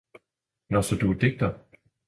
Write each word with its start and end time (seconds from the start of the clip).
Nå, 0.69 0.81
så 0.81 0.95
du 0.95 1.11
er 1.11 1.19
digter! 1.25 1.53